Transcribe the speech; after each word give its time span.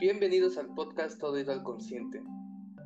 Bienvenidos 0.00 0.56
al 0.58 0.72
podcast 0.76 1.18
Todo 1.18 1.40
Igual 1.40 1.64
Consciente. 1.64 2.22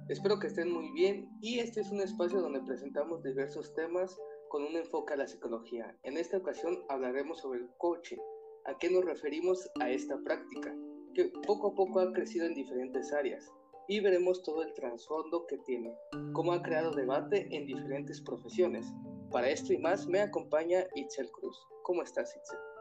Espero 0.09 0.39
que 0.39 0.47
estén 0.47 0.73
muy 0.73 0.91
bien 0.93 1.29
y 1.43 1.59
este 1.59 1.83
es 1.83 1.91
un 1.91 2.01
espacio 2.01 2.41
donde 2.41 2.63
presentamos 2.63 3.23
diversos 3.23 3.75
temas 3.75 4.19
con 4.49 4.63
un 4.65 4.75
enfoque 4.77 5.13
a 5.13 5.19
la 5.19 5.27
psicología. 5.27 5.95
En 6.05 6.17
esta 6.17 6.39
ocasión 6.39 6.83
hablaremos 6.89 7.41
sobre 7.41 7.61
el 7.61 7.69
coaching. 7.77 8.17
¿A 8.65 8.79
qué 8.79 8.89
nos 8.89 9.05
referimos 9.05 9.71
a 9.81 9.91
esta 9.91 10.17
práctica? 10.25 10.75
Que 11.13 11.31
poco 11.47 11.73
a 11.73 11.75
poco 11.75 12.01
ha 12.01 12.15
crecido 12.15 12.47
en 12.47 12.55
diferentes 12.55 13.13
áreas 13.13 13.47
y 13.89 14.01
veremos 14.01 14.43
todo 14.43 14.63
el 14.63 14.73
trasfondo 14.73 15.47
que 15.47 15.59
tiene, 15.59 15.95
cómo 16.33 16.55
ha 16.55 16.63
creado 16.63 16.93
debate 16.93 17.47
en 17.55 17.67
diferentes 17.67 18.23
profesiones. 18.23 18.87
Para 19.31 19.51
esto 19.51 19.75
y 19.75 19.77
más 19.77 20.07
me 20.07 20.21
acompaña 20.21 20.87
Itzel 20.95 21.31
Cruz. 21.31 21.59
¿Cómo 21.83 22.03
estás, 22.03 22.35
Itzel? 22.35 22.72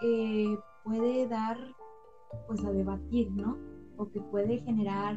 Que 0.00 0.58
puede 0.84 1.26
dar 1.28 1.58
pues 2.46 2.64
a 2.64 2.70
debatir, 2.70 3.30
¿no? 3.32 3.56
O 3.96 4.08
que 4.08 4.20
puede 4.20 4.58
generar 4.60 5.16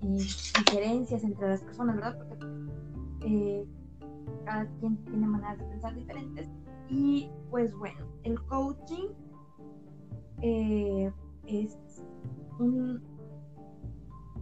eh, 0.00 0.18
diferencias 0.58 1.24
entre 1.24 1.48
las 1.48 1.62
personas, 1.62 1.96
¿verdad? 1.96 2.18
Porque 2.18 2.46
eh, 3.24 3.66
cada 4.44 4.66
quien 4.78 4.96
tiene 5.04 5.26
maneras 5.26 5.58
de 5.58 5.64
pensar 5.66 5.94
diferentes. 5.94 6.48
Y 6.88 7.30
pues 7.50 7.74
bueno, 7.74 8.06
el 8.22 8.40
coaching 8.44 9.08
eh, 10.42 11.10
es 11.46 11.76
un, 12.58 13.02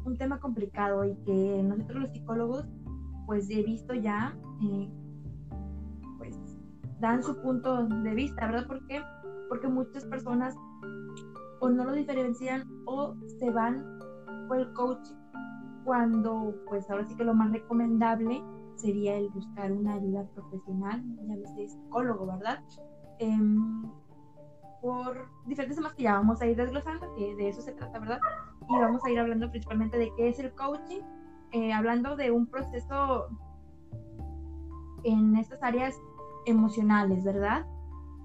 un 0.04 0.18
tema 0.18 0.40
complicado 0.40 1.04
y 1.04 1.15
que 1.24 1.62
nosotros 1.62 2.02
los 2.02 2.10
psicólogos 2.10 2.66
pues 3.30 3.48
he 3.48 3.62
visto 3.62 3.95
ya 3.95 4.34
dan 6.98 7.23
su 7.23 7.40
punto 7.40 7.87
de 7.87 8.14
vista, 8.14 8.45
¿verdad? 8.45 8.66
¿Por? 8.66 8.80
Porque 9.48 9.68
muchas 9.68 10.04
personas 10.06 10.56
o 11.60 11.68
no 11.68 11.84
lo 11.84 11.92
diferencian 11.92 12.68
o 12.87 13.14
se 13.38 13.50
van 13.50 13.87
por 14.48 14.59
el 14.59 14.72
coach 14.72 15.10
cuando 15.84 16.56
pues 16.68 16.90
ahora 16.90 17.06
sí 17.06 17.14
que 17.14 17.22
lo 17.22 17.32
más 17.32 17.52
recomendable 17.52 18.42
sería 18.74 19.16
el 19.16 19.28
buscar 19.28 19.70
una 19.70 19.94
ayuda 19.94 20.24
profesional, 20.34 21.00
ya 21.15 21.22
llámese 21.22 21.68
psicólogo, 21.68 22.26
¿verdad? 22.26 22.65
Em, 23.20 23.84
por 24.82 25.28
diferentes 25.46 25.76
temas 25.76 25.94
que 25.94 26.02
ya 26.02 26.15
vamos 26.15 26.42
a 26.42 26.46
ir 26.46 26.56
desglosando, 26.56 27.15
que 27.15 27.37
de 27.37 27.48
eso 27.48 27.62
se 27.62 27.74
trata, 27.74 27.96
¿verdad? 28.00 28.18
Y 28.68 28.76
vamos 28.76 29.04
a 29.04 29.10
ir 29.10 29.20
hablando 29.20 29.48
principalmente 29.50 29.98
de 29.98 30.10
qué 30.16 30.30
es 30.30 30.40
el 30.40 30.52
coaching, 30.54 31.02
eh, 31.52 31.73
hablando 31.73 32.16
de 32.16 32.30
un 32.30 32.46
proceso 32.46 33.26
en 35.04 35.37
estas 35.37 35.62
áreas 35.62 35.95
emocionales, 36.46 37.24
¿verdad? 37.24 37.66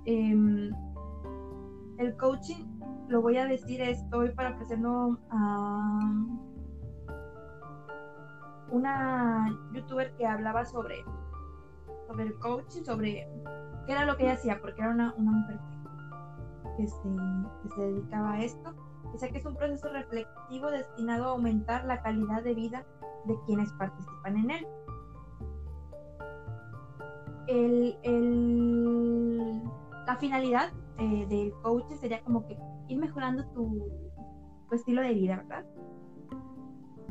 Em, 0.05 0.71
el 1.97 2.15
coaching, 2.17 2.65
lo 3.07 3.21
voy 3.21 3.37
a 3.37 3.45
decir, 3.45 3.81
estoy 3.81 4.29
para 4.31 4.51
ofrecerlo 4.51 5.17
a 5.31 5.99
una 8.69 9.57
youtuber 9.73 10.15
que 10.17 10.25
hablaba 10.25 10.65
sobre, 10.65 11.03
sobre 12.07 12.25
el 12.25 12.39
coaching, 12.39 12.83
sobre 12.83 13.27
qué 13.85 13.91
era 13.91 14.05
lo 14.05 14.17
que 14.17 14.23
ella 14.23 14.33
hacía, 14.33 14.59
porque 14.61 14.81
era 14.81 14.91
una, 14.91 15.15
mujer 15.17 15.59
que, 16.77 16.87
se, 16.87 17.09
que 17.63 17.69
se 17.69 17.81
dedicaba 17.81 18.33
a 18.33 18.43
esto. 18.43 18.73
Dice 19.13 19.31
que 19.31 19.37
es 19.37 19.45
un 19.45 19.55
proceso 19.55 19.87
reflexivo 19.89 20.69
destinado 20.71 21.25
a 21.25 21.31
aumentar 21.31 21.85
la 21.85 22.01
calidad 22.01 22.43
de 22.43 22.53
vida 22.53 22.85
de 23.25 23.37
quienes 23.45 23.71
participan 23.73 24.37
en 24.37 24.51
él 24.51 24.67
el, 27.47 29.63
la 30.05 30.15
finalidad 30.17 30.71
eh, 30.97 31.25
del 31.27 31.53
coach 31.61 31.85
sería 31.99 32.21
como 32.21 32.45
que 32.47 32.57
ir 32.87 32.97
mejorando 32.97 33.45
tu, 33.51 33.91
estilo 34.71 35.01
de 35.01 35.13
vida, 35.13 35.37
¿verdad? 35.37 35.65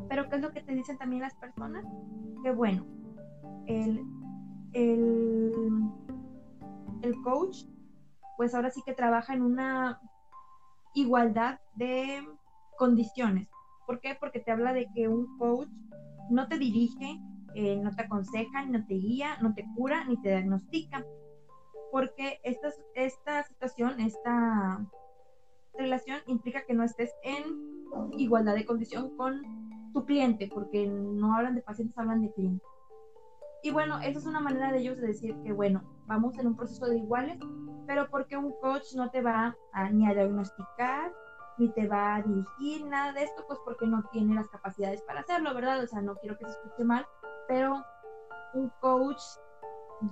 Pero 0.09 0.29
¿qué 0.29 0.37
es 0.37 0.43
lo 0.43 0.53
que 0.53 0.61
te 0.61 0.75
dicen 0.75 0.99
también 0.99 1.23
las 1.23 1.35
personas? 1.35 1.85
Que 2.43 2.51
bueno, 2.51 2.85
el, 3.67 4.05
el, 4.75 5.53
el 7.01 7.23
coach, 7.23 7.65
pues 8.37 8.55
ahora 8.55 8.71
sí 8.71 8.83
que 8.85 8.93
trabaja 8.93 9.33
en 9.33 9.41
una 9.41 9.99
igualdad 10.95 11.59
de 11.75 12.23
condiciones. 12.77 13.49
¿Por 13.87 14.01
qué? 14.01 14.15
Porque 14.19 14.41
te 14.41 14.51
habla 14.51 14.75
de 14.75 14.89
que 14.95 15.09
un 15.09 15.39
coach 15.39 15.69
no 16.31 16.49
te 16.49 16.59
dirige, 16.59 17.19
eh, 17.55 17.77
no 17.77 17.95
te 17.95 18.03
aconseja, 18.03 18.65
no 18.67 18.85
te 18.87 18.95
guía, 18.95 19.39
no 19.41 19.55
te 19.55 19.65
cura, 19.77 20.05
ni 20.05 20.21
te 20.21 20.31
diagnostica. 20.31 21.05
Porque 21.91 22.41
esta, 22.43 22.69
esta 22.95 23.43
situación, 23.45 24.01
esta 24.01 24.85
relación 25.75 26.21
implica 26.27 26.65
que 26.67 26.75
no 26.75 26.83
estés 26.83 27.13
en 27.23 27.75
igualdad 28.19 28.55
de 28.55 28.65
condición 28.65 29.17
con 29.17 29.43
tu 29.93 30.05
cliente, 30.05 30.51
porque 30.53 30.87
no 30.87 31.35
hablan 31.35 31.55
de 31.55 31.63
pacientes, 31.63 31.97
hablan 31.97 32.23
de 32.23 32.33
clientes. 32.33 32.67
Y 33.63 33.71
bueno, 33.71 33.99
esa 34.01 34.19
es 34.19 34.27
una 34.27 34.41
manera 34.41 34.73
de 34.73 34.81
ellos 34.81 34.99
de 34.99 35.07
decir 35.07 35.35
que, 35.43 35.53
bueno, 35.53 35.83
vamos 36.07 36.37
en 36.39 36.49
un 36.49 36.57
proceso 36.57 36.87
de 36.87 36.99
iguales, 36.99 37.39
pero 37.87 38.09
porque 38.11 38.37
un 38.37 38.53
coach 38.61 38.95
no 38.95 39.11
te 39.11 39.23
va 39.23 39.57
a, 39.73 39.91
ni 39.91 40.07
a 40.07 40.15
diagnosticar, 40.15 41.13
ni 41.59 41.69
te 41.71 41.87
va 41.87 42.17
a 42.17 42.23
dirigir, 42.23 42.87
nada 42.87 43.13
de 43.13 43.25
esto, 43.25 43.45
pues 43.47 43.59
porque 43.65 43.87
no 43.87 44.03
tiene 44.13 44.35
las 44.35 44.49
capacidades 44.49 45.03
para 45.03 45.21
hacerlo, 45.21 45.55
¿verdad? 45.55 45.83
O 45.83 45.87
sea, 45.87 46.01
no 46.03 46.17
quiero 46.17 46.37
que 46.37 46.45
se 46.47 46.53
escuche 46.53 46.85
mal, 46.85 47.07
pero 47.49 47.83
un 48.55 48.71
coach 48.81 49.21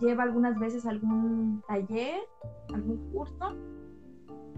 lleva 0.00 0.22
algunas 0.22 0.58
veces 0.58 0.86
algún 0.86 1.62
taller, 1.66 2.20
algún 2.72 3.10
curso, 3.12 3.56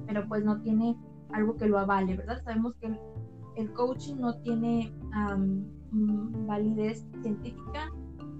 pero 0.06 0.27
pues 0.28 0.44
no 0.44 0.61
tiene 0.61 0.97
algo 1.33 1.56
que 1.56 1.67
lo 1.67 1.78
avale, 1.78 2.17
¿verdad? 2.17 2.43
Sabemos 2.44 2.75
que 2.77 2.99
el, 3.56 3.73
coaching 3.73 4.17
no 4.17 4.37
tiene 4.41 4.93
validez 6.47 7.06
científica 7.23 7.91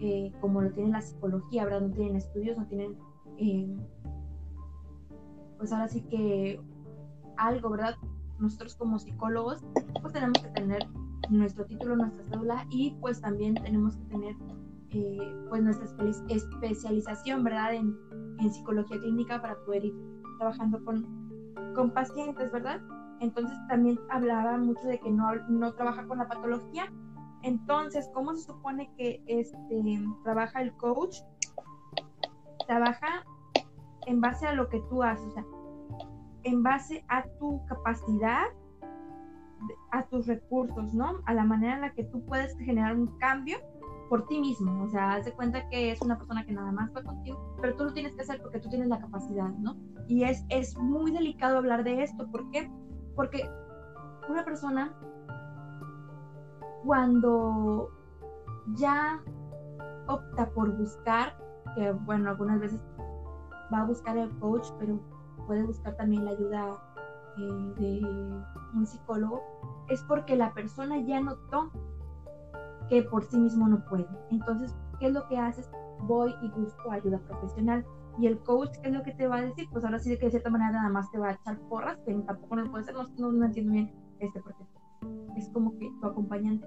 eh, 0.01 0.33
como 0.41 0.61
lo 0.61 0.71
tiene 0.73 0.91
la 0.91 1.01
psicología, 1.01 1.65
¿verdad? 1.65 1.83
No 1.83 1.91
tienen 1.91 2.17
estudios, 2.17 2.59
no 2.59 2.67
tienen, 2.67 2.97
eh, 3.39 3.75
pues 5.57 5.73
ahora 5.73 5.89
sí 5.89 6.03
que 6.03 6.61
algo, 7.37 7.71
¿verdad? 7.71 7.95
Nosotros 8.39 8.75
como 8.77 8.99
psicólogos, 8.99 9.65
pues 10.01 10.13
tenemos 10.13 10.39
que 10.43 10.49
tener 10.51 10.87
nuestro 11.31 11.65
título, 11.67 11.97
nuestra 11.97 12.25
cédula 12.25 12.67
y 12.71 12.97
pues 13.01 13.21
también 13.21 13.55
tenemos 13.55 13.97
que 13.97 14.05
tener 14.05 14.37
eh, 14.91 15.47
pues 15.49 15.63
nuestra 15.63 15.87
especialización, 16.29 17.45
¿verdad? 17.45 17.75
En, 17.75 17.97
psicología 18.53 18.99
clínica 18.99 19.41
para 19.41 19.57
poder 19.65 19.87
ir 19.87 19.95
trabajando 20.39 20.85
con, 20.85 21.07
con 21.75 21.91
pacientes, 21.93 22.53
¿verdad? 22.53 22.79
Entonces 23.21 23.57
también 23.69 23.99
hablaba 24.11 24.59
mucho 24.59 24.87
de 24.87 25.01
que 25.01 25.11
no, 25.11 25.35
no 25.49 25.73
trabaja 25.73 26.07
con 26.07 26.19
la 26.19 26.29
patología. 26.29 26.93
Entonces, 27.43 28.11
¿cómo 28.13 28.35
se 28.35 28.43
supone 28.45 28.93
que 28.99 29.23
este, 29.27 29.83
trabaja 30.25 30.61
el 30.61 30.75
coach? 30.77 31.21
Trabaja 32.67 33.25
en 34.07 34.21
base 34.21 34.47
a 34.47 34.53
lo 34.53 34.69
que 34.69 34.81
tú 34.91 35.03
haces, 35.03 35.27
o 35.27 35.31
sea, 35.33 35.45
en 36.45 36.63
base 36.63 37.05
a 37.09 37.25
tu 37.39 37.65
capacidad 37.67 38.45
a 39.93 40.03
tus 40.05 40.27
recursos, 40.27 40.93
¿no? 40.93 41.23
A 41.27 41.35
la 41.35 41.45
manera 41.45 41.75
en 41.75 41.81
la 41.81 41.95
que 41.95 42.05
tú 42.05 42.25
puedes 42.27 42.57
generar 42.59 42.97
un 42.97 43.07
cambio 43.19 43.59
por 44.09 44.27
ti 44.27 44.39
mismo. 44.39 44.83
O 44.83 44.89
sea, 44.89 45.15
haz 45.15 45.25
de 45.25 45.33
cuenta 45.33 45.69
que 45.69 45.93
es 45.93 46.03
una 46.03 46.19
persona 46.19 46.45
que 46.45 46.53
nada 46.53 46.73
más 46.73 46.91
fue 46.93 47.03
contigo, 47.03 47.57
pero 47.61 47.77
tú 47.77 47.85
lo 47.85 47.93
tienes 47.93 48.15
que 48.15 48.23
hacer 48.23 48.43
porque 48.43 48.61
tú 48.61 48.69
tienes 48.69 48.89
la 48.89 49.01
capacidad, 49.01 49.49
¿no? 49.49 49.77
Y 50.09 50.25
es, 50.25 50.45
es 50.51 50.77
muy 50.77 51.13
delicado 51.13 51.59
hablar 51.59 51.85
de 51.85 52.03
esto. 52.03 52.31
¿Por 52.31 52.51
qué? 52.51 52.71
Porque 53.15 53.49
una 54.29 54.45
persona, 54.45 54.93
cuando 56.85 57.91
ya 58.75 59.23
opta 60.07 60.51
por 60.51 60.77
buscar, 60.77 61.37
que 61.75 61.93
bueno, 61.93 62.31
algunas 62.31 62.61
veces 62.61 62.81
va 63.73 63.81
a 63.81 63.85
buscar 63.85 64.19
el 64.19 64.31
coach, 64.39 64.67
pero 64.79 65.01
puede 65.47 65.63
buscar 65.63 65.97
también 65.97 66.25
la 66.25 66.33
ayuda 66.33 66.73
eh, 67.37 67.75
de 67.79 68.01
un 68.75 68.87
psicólogo, 68.87 69.43
es 69.89 70.03
porque 70.05 70.37
la 70.37 70.53
persona 70.55 71.01
ya 71.01 71.21
notó 71.21 71.71
que 72.89 73.03
por 73.03 73.25
sí 73.25 73.39
mismo 73.39 73.69
no 73.69 73.85
puede. 73.87 74.07
Entonces, 74.31 74.75
¿qué 74.99 75.07
es 75.07 75.13
lo 75.13 75.27
que 75.29 75.39
haces? 75.39 75.71
Voy 76.03 76.35
y 76.43 76.49
busco 76.51 76.91
ayuda 76.91 77.19
profesional. 77.19 77.85
Y 78.19 78.27
el 78.27 78.39
coach, 78.41 78.71
¿qué 78.83 78.89
es 78.89 78.95
lo 78.95 79.03
que 79.03 79.13
te 79.13 79.27
va 79.27 79.37
a 79.37 79.43
decir? 79.43 79.67
Pues 79.73 79.85
ahora 79.85 79.99
sí 79.99 80.17
que 80.17 80.27
de 80.27 80.31
cierta 80.31 80.51
manera 80.51 80.73
nada 80.73 80.89
más 80.89 81.11
te 81.11 81.19
va 81.19 81.31
a 81.31 81.33
echar 81.33 81.59
porras, 81.69 81.99
que 82.07 82.15
tampoco 82.15 82.57
no 82.57 82.71
puede 82.71 82.85
ser, 82.85 82.95
no, 82.95 83.33
no, 83.33 83.45
entiendo 83.45 83.73
bien 83.73 83.93
este 84.21 84.41
porque 84.41 84.65
es 85.37 85.49
como 85.51 85.77
que 85.79 85.91
tu 86.01 86.07
acompañante. 86.07 86.67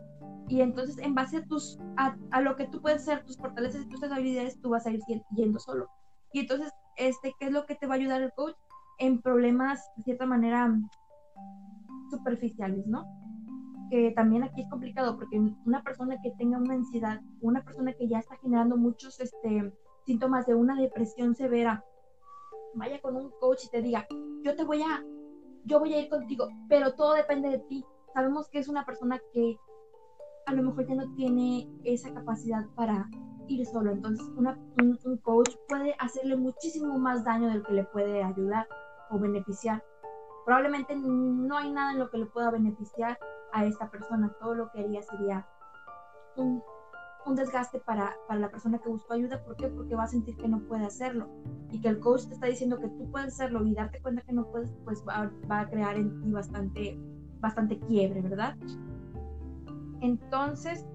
Y 0.50 0.62
entonces, 0.62 0.98
en 0.98 1.14
base 1.16 1.38
a 1.38 1.46
tus, 1.46 1.80
a, 1.98 2.42
lo 2.42 2.56
que 2.56 2.68
tú 2.68 2.82
puedes 2.82 3.04
ser, 3.04 3.24
tus 3.26 3.38
fortalezas 3.38 3.84
y 3.84 3.90
tus 3.90 4.04
habilidades, 4.04 4.60
tú 4.62 4.70
vas 4.70 4.86
a 4.86 4.92
ir 4.92 5.02
yendo 5.36 5.60
solo. 5.60 5.90
Y 6.34 6.42
entonces, 6.42 6.72
este, 6.98 7.34
¿qué 7.40 7.48
es 7.48 7.52
lo 7.52 7.66
que 7.66 7.76
te 7.76 7.88
va 7.88 7.96
a 7.96 7.98
ayudar 7.98 8.22
el 8.22 8.32
coach? 8.34 8.56
En 9.00 9.22
problemas, 9.22 9.90
de 9.98 10.04
cierta 10.04 10.26
manera, 10.26 10.76
superficiales, 12.10 12.86
¿no? 12.88 13.06
que 13.90 14.12
también 14.12 14.44
aquí 14.44 14.62
es 14.62 14.70
complicado 14.70 15.18
porque 15.18 15.40
una 15.66 15.84
persona 15.84 16.18
que 16.22 16.32
tenga 16.32 16.58
una 16.58 16.74
ansiedad, 16.74 17.22
una 17.42 17.64
persona 17.64 17.94
que 17.94 18.08
ya 18.08 18.20
está 18.20 18.36
generando 18.38 18.78
muchos 18.78 19.20
este, 19.20 19.74
síntomas 20.06 20.46
de 20.46 20.56
una 20.56 20.80
depresión 20.80 21.36
severa, 21.36 21.84
vaya 22.74 23.02
con 23.02 23.16
un 23.16 23.32
coach 23.40 23.66
y 23.66 23.70
te 23.70 23.82
diga, 23.82 24.06
yo 24.44 24.56
te 24.56 24.64
voy 24.64 24.82
a, 24.82 25.04
yo 25.66 25.80
voy 25.80 25.94
a 25.94 26.02
ir 26.02 26.10
contigo, 26.10 26.48
pero 26.68 26.94
todo 26.96 27.14
depende 27.14 27.50
de 27.50 27.60
ti. 27.60 27.86
Sabemos 28.14 28.50
que 28.50 28.60
es 28.60 28.68
una 28.68 28.86
persona 28.86 29.20
que 29.34 29.58
a 30.46 30.54
lo 30.54 30.64
mejor 30.64 30.88
ya 30.88 30.96
no 30.96 31.14
tiene 31.14 31.70
esa 31.84 32.14
capacidad 32.14 32.66
para 32.76 33.10
ir 33.48 33.66
solo. 33.66 33.92
Entonces, 33.92 34.26
un, 34.36 34.48
un, 35.06 35.18
coach 35.18 35.50
puede 35.68 35.96
hacerle 36.00 36.36
muchísimo 36.36 36.98
más 36.98 37.24
daño 37.24 37.48
del 37.50 37.64
que 37.64 37.74
le 37.74 37.84
puede 37.86 38.24
ayudar 38.24 38.68
o 39.10 39.20
beneficiar. 39.20 39.84
Probablemente 40.46 40.96
no 40.96 41.58
hay 41.58 41.72
nada 41.72 41.92
en 41.92 42.00
lo 42.00 42.10
que 42.10 42.18
le 42.18 42.26
pueda 42.26 42.52
beneficiar 42.52 43.20
a 43.52 43.66
esta 43.66 43.90
persona. 43.90 44.34
Todo 44.40 44.56
lo 44.56 44.72
que 44.72 44.80
haría 44.80 45.02
sería 45.02 45.46
un, 46.38 46.64
un 47.26 47.36
desgaste 47.36 47.80
para, 47.80 48.16
para, 48.28 48.40
la 48.40 48.50
persona 48.50 48.80
que 48.80 48.90
buscó 48.90 49.14
ayuda. 49.14 49.44
¿Por 49.44 49.58
qué? 49.58 49.68
Porque 49.68 49.96
va 49.96 50.04
a 50.04 50.08
sentir 50.08 50.38
que 50.38 50.48
no 50.48 50.60
puede 50.62 50.86
hacerlo. 50.86 51.28
Y 51.72 51.82
que 51.82 51.90
el 51.90 52.00
coach 52.00 52.28
te 52.28 52.34
está 52.34 52.48
diciendo 52.48 52.80
que 52.80 52.88
tú 52.88 53.12
puedes 53.12 53.34
hacerlo 53.34 53.66
y 53.66 53.74
darte 53.74 54.02
cuenta 54.02 54.22
que 54.22 54.34
no 54.34 54.50
puedes, 54.50 54.72
pues 54.86 55.04
va, 55.08 55.30
va 55.52 55.62
a 55.62 55.70
crear 55.70 55.98
en 55.98 56.22
ti 56.22 56.32
bastante, 56.32 56.98
bastante 57.40 57.80
quiebre, 57.80 58.22
¿verdad? 58.22 58.56
Entonces, 60.00 60.86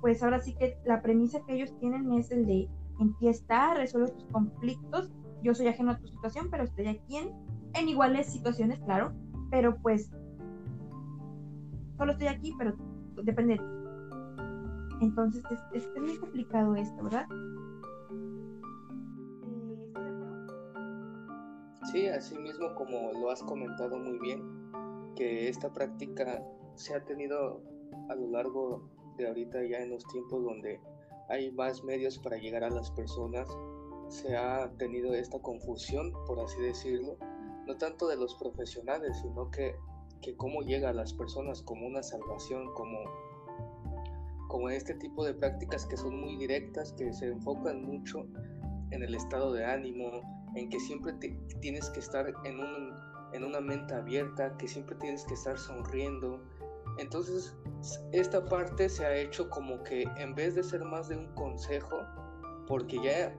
pues 0.00 0.22
ahora 0.22 0.40
sí 0.40 0.54
que 0.54 0.78
la 0.84 1.02
premisa 1.02 1.40
que 1.46 1.54
ellos 1.54 1.76
tienen 1.78 2.12
es 2.12 2.30
el 2.30 2.46
de 2.46 2.68
en 2.98 3.16
ti 3.18 3.28
está, 3.28 3.74
resuelve 3.74 4.10
tus 4.10 4.24
conflictos. 4.26 5.10
Yo 5.42 5.54
soy 5.54 5.68
ajeno 5.68 5.92
a 5.92 5.98
tu 5.98 6.06
situación, 6.08 6.48
pero 6.50 6.64
estoy 6.64 6.88
aquí 6.88 7.16
en, 7.16 7.32
en 7.74 7.88
iguales 7.88 8.26
situaciones, 8.26 8.78
claro. 8.80 9.12
Pero 9.50 9.76
pues, 9.80 10.10
solo 11.96 12.12
estoy 12.12 12.28
aquí, 12.28 12.54
pero 12.58 12.74
depende 13.22 13.54
de 13.54 13.58
ti. 13.58 13.78
Entonces, 15.00 15.42
es, 15.72 15.84
es, 15.84 16.02
muy 16.02 16.16
complicado 16.18 16.74
esto, 16.74 17.04
¿verdad? 17.04 17.26
Sí, 21.92 22.06
así 22.08 22.36
mismo 22.38 22.74
como 22.74 23.12
lo 23.12 23.30
has 23.30 23.42
comentado 23.42 23.98
muy 23.98 24.18
bien, 24.18 24.42
que 25.16 25.48
esta 25.48 25.72
práctica 25.72 26.42
se 26.74 26.94
ha 26.94 27.04
tenido 27.04 27.62
a 28.08 28.14
lo 28.14 28.28
largo 28.28 28.82
de 29.16 29.26
ahorita 29.26 29.64
ya 29.64 29.78
en 29.78 29.90
los 29.90 30.06
tiempos 30.06 30.44
donde 30.44 30.80
hay 31.28 31.50
más 31.52 31.84
medios 31.84 32.18
para 32.18 32.36
llegar 32.38 32.64
a 32.64 32.70
las 32.70 32.90
personas, 32.90 33.48
se 34.08 34.36
ha 34.36 34.70
tenido 34.78 35.14
esta 35.14 35.38
confusión, 35.40 36.12
por 36.26 36.40
así 36.40 36.60
decirlo, 36.60 37.16
no 37.68 37.76
tanto 37.76 38.08
de 38.08 38.16
los 38.16 38.34
profesionales, 38.36 39.18
sino 39.22 39.50
que, 39.50 39.76
que 40.22 40.34
cómo 40.36 40.62
llega 40.62 40.88
a 40.88 40.92
las 40.92 41.12
personas 41.12 41.62
como 41.62 41.86
una 41.86 42.02
salvación, 42.02 42.72
como, 42.74 42.98
como 44.48 44.70
este 44.70 44.94
tipo 44.94 45.24
de 45.24 45.34
prácticas 45.34 45.86
que 45.86 45.96
son 45.96 46.18
muy 46.18 46.36
directas, 46.36 46.92
que 46.94 47.12
se 47.12 47.28
enfocan 47.28 47.82
mucho 47.82 48.26
en 48.90 49.02
el 49.02 49.14
estado 49.14 49.52
de 49.52 49.66
ánimo, 49.66 50.22
en 50.54 50.70
que 50.70 50.80
siempre 50.80 51.12
tienes 51.60 51.90
que 51.90 52.00
estar 52.00 52.26
en, 52.44 52.58
un, 52.58 52.94
en 53.34 53.44
una 53.44 53.60
mente 53.60 53.94
abierta, 53.94 54.56
que 54.56 54.66
siempre 54.66 54.96
tienes 54.96 55.24
que 55.26 55.34
estar 55.34 55.58
sonriendo, 55.58 56.40
entonces, 56.98 57.54
esta 58.12 58.44
parte 58.44 58.88
se 58.88 59.06
ha 59.06 59.16
hecho 59.16 59.48
como 59.50 59.82
que 59.84 60.02
en 60.16 60.34
vez 60.34 60.56
de 60.56 60.64
ser 60.64 60.84
más 60.84 61.08
de 61.08 61.16
un 61.16 61.32
consejo, 61.34 61.96
porque 62.66 62.98
ya 63.00 63.32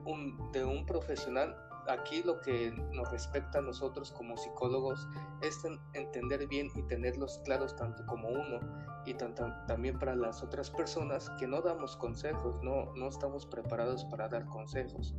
de 0.52 0.64
un 0.64 0.86
profesional, 0.86 1.54
aquí 1.90 2.22
lo 2.22 2.40
que 2.40 2.70
nos 2.92 3.10
respecta 3.10 3.58
a 3.58 3.62
nosotros 3.62 4.12
como 4.12 4.36
psicólogos 4.36 5.08
es 5.42 5.58
entender 5.94 6.46
bien 6.46 6.68
y 6.74 6.82
tenerlos 6.82 7.40
claros 7.44 7.76
tanto 7.76 8.04
como 8.06 8.28
uno 8.28 8.60
y 9.06 9.14
también 9.14 9.98
para 9.98 10.14
las 10.14 10.42
otras 10.42 10.70
personas 10.70 11.30
que 11.38 11.46
no 11.46 11.62
damos 11.62 11.96
consejos, 11.96 12.62
no, 12.62 12.92
no 12.94 13.08
estamos 13.08 13.46
preparados 13.46 14.04
para 14.04 14.28
dar 14.28 14.46
consejos 14.46 15.14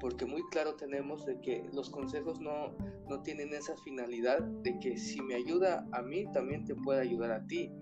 porque 0.00 0.26
muy 0.26 0.42
claro 0.50 0.74
tenemos 0.74 1.24
de 1.24 1.40
que 1.40 1.68
los 1.72 1.90
consejos 1.90 2.40
no, 2.40 2.76
no 3.08 3.22
tienen 3.22 3.52
esa 3.52 3.76
finalidad 3.78 4.40
de 4.40 4.78
que 4.78 4.96
si 4.98 5.20
me 5.22 5.34
ayuda 5.34 5.86
a 5.92 6.02
mí, 6.02 6.26
también 6.32 6.64
te 6.64 6.74
puede 6.74 7.00
ayudar 7.00 7.30
a 7.32 7.46
ti. 7.46 7.72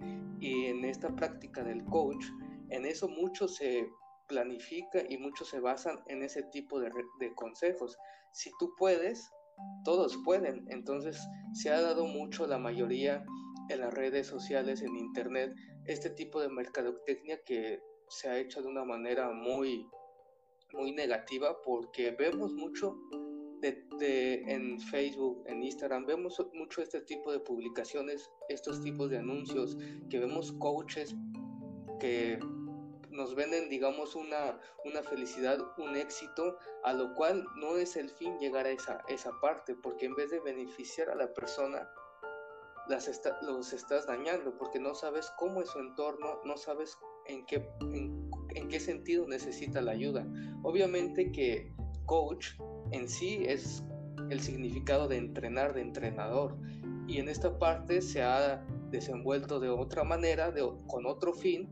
Y 0.40 0.66
en 0.66 0.84
esta 0.84 1.08
práctica 1.14 1.62
del 1.62 1.84
coach, 1.84 2.24
en 2.70 2.84
eso 2.84 3.08
mucho 3.08 3.48
se 3.48 3.88
planifica 4.26 5.02
y 5.08 5.18
muchos 5.18 5.48
se 5.48 5.60
basan 5.60 6.00
en 6.06 6.22
ese 6.22 6.42
tipo 6.44 6.80
de, 6.80 6.90
de 7.20 7.34
consejos. 7.34 7.96
Si 8.32 8.50
tú 8.58 8.74
puedes, 8.76 9.30
todos 9.84 10.16
pueden. 10.24 10.66
Entonces 10.68 11.18
se 11.52 11.70
ha 11.70 11.80
dado 11.80 12.06
mucho 12.06 12.46
la 12.46 12.58
mayoría 12.58 13.24
en 13.68 13.80
las 13.80 13.94
redes 13.94 14.26
sociales, 14.26 14.82
en 14.82 14.96
internet, 14.96 15.54
este 15.86 16.10
tipo 16.10 16.40
de 16.40 16.48
mercadotecnia 16.48 17.40
que 17.44 17.80
se 18.08 18.28
ha 18.28 18.38
hecho 18.38 18.62
de 18.62 18.68
una 18.68 18.84
manera 18.84 19.30
muy 19.30 19.88
muy 20.72 20.92
negativa 20.92 21.56
porque 21.62 22.10
vemos 22.10 22.52
mucho 22.52 22.98
de, 23.98 24.42
en 24.46 24.78
Facebook, 24.78 25.44
en 25.46 25.62
Instagram, 25.62 26.04
vemos 26.04 26.36
mucho 26.52 26.82
este 26.82 27.00
tipo 27.00 27.32
de 27.32 27.40
publicaciones, 27.40 28.30
estos 28.48 28.82
tipos 28.82 29.08
de 29.08 29.18
anuncios, 29.18 29.78
que 30.10 30.18
vemos 30.18 30.52
coaches 30.52 31.14
que 31.98 32.38
nos 33.14 33.34
venden, 33.34 33.68
digamos, 33.68 34.14
una, 34.14 34.58
una 34.84 35.02
felicidad, 35.02 35.58
un 35.78 35.96
éxito, 35.96 36.58
a 36.82 36.92
lo 36.92 37.14
cual 37.14 37.46
no 37.56 37.76
es 37.76 37.96
el 37.96 38.10
fin 38.10 38.38
llegar 38.38 38.66
a 38.66 38.70
esa, 38.70 39.02
esa 39.08 39.30
parte, 39.40 39.74
porque 39.74 40.06
en 40.06 40.14
vez 40.16 40.30
de 40.30 40.40
beneficiar 40.40 41.08
a 41.08 41.14
la 41.14 41.32
persona, 41.32 41.88
las 42.88 43.08
los 43.42 43.72
estás 43.72 44.06
dañando, 44.06 44.58
porque 44.58 44.78
no 44.78 44.94
sabes 44.94 45.30
cómo 45.38 45.62
es 45.62 45.70
su 45.70 45.78
entorno, 45.78 46.40
no 46.44 46.56
sabes 46.56 46.98
en 47.26 47.46
qué, 47.46 47.66
en 47.80 48.68
qué 48.68 48.80
sentido 48.80 49.26
necesita 49.26 49.80
la 49.80 49.92
ayuda. 49.92 50.26
Obviamente 50.62 51.32
que 51.32 51.72
coach 52.04 52.48
en 52.90 53.08
sí 53.08 53.44
es 53.46 53.82
el 54.30 54.40
significado 54.40 55.08
de 55.08 55.16
entrenar, 55.16 55.72
de 55.72 55.82
entrenador. 55.82 56.56
Y 57.06 57.18
en 57.18 57.28
esta 57.28 57.58
parte 57.58 58.00
se 58.02 58.22
ha 58.22 58.64
desenvuelto 58.90 59.60
de 59.60 59.68
otra 59.68 60.04
manera, 60.04 60.50
de, 60.50 60.66
con 60.86 61.06
otro 61.06 61.32
fin, 61.32 61.68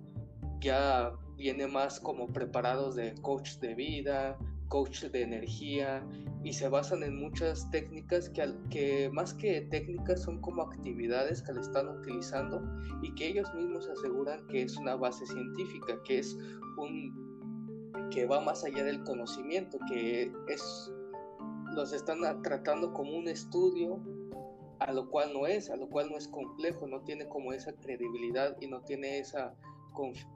ya 0.61 1.13
viene 1.43 1.67
más 1.67 1.99
como 1.99 2.29
preparados 2.29 2.95
de 2.95 3.17
coach 3.21 3.57
de 3.57 3.75
vida, 3.75 4.39
coach 4.69 5.07
de 5.07 5.23
energía 5.23 6.07
y 6.45 6.53
se 6.53 6.69
basan 6.69 7.03
en 7.03 7.21
muchas 7.21 7.69
técnicas 7.73 8.31
que, 8.31 8.55
que 8.71 9.11
más 9.13 9.35
que 9.35 9.63
técnicas 9.63 10.23
son 10.23 10.41
como 10.41 10.63
actividades 10.63 11.43
que 11.43 11.53
le 11.53 11.61
están 11.61 11.89
utilizando 11.89 12.63
y 13.03 13.13
que 13.17 13.27
ellos 13.27 13.53
mismos 13.55 13.89
aseguran 13.89 14.47
que 14.47 14.63
es 14.63 14.77
una 14.77 14.95
base 14.95 15.27
científica, 15.27 16.01
que 16.05 16.21
es 16.21 16.39
un 16.79 17.21
que 18.13 18.25
va 18.25 18.41
más 18.41 18.63
allá 18.63 18.85
del 18.85 19.03
conocimiento, 19.03 19.79
que 19.89 20.31
es 20.47 20.93
los 21.75 21.93
están 21.93 22.21
tratando 22.43 22.93
como 22.93 23.17
un 23.17 23.27
estudio 23.27 24.01
a 24.79 24.93
lo 24.93 25.11
cual 25.11 25.33
no 25.33 25.49
es, 25.49 25.71
a 25.71 25.77
lo 25.77 25.89
cual 25.89 26.09
no 26.09 26.17
es 26.17 26.29
complejo, 26.29 26.87
no 26.87 27.01
tiene 27.01 27.27
como 27.27 27.53
esa 27.53 27.73
credibilidad 27.73 28.57
y 28.61 28.69
no 28.69 28.81
tiene 28.83 29.19
esa, 29.19 29.57